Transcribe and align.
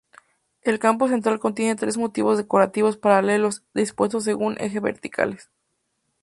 El 0.63 0.79
campo 0.79 1.07
central 1.07 1.37
contiene 1.39 1.75
tres 1.75 1.95
motivos 1.95 2.39
decorativos 2.39 2.97
paralelos, 2.97 3.61
dispuestos 3.75 4.23
según 4.23 4.55
ejes 4.59 4.81
verticales. 4.81 5.51